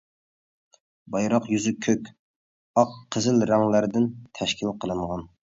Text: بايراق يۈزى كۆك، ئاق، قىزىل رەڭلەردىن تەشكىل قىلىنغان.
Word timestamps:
بايراق 1.15 1.45
يۈزى 1.57 1.73
كۆك، 1.87 2.09
ئاق، 2.79 2.97
قىزىل 3.17 3.41
رەڭلەردىن 3.53 4.11
تەشكىل 4.41 4.77
قىلىنغان. 4.83 5.29